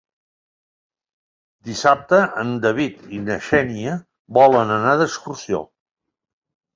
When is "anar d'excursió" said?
4.77-5.61